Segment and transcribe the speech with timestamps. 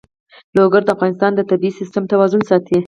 [0.57, 2.77] لوگر د افغانستان د طبعي سیسټم توازن ساتي.